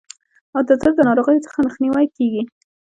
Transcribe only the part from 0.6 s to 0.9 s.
د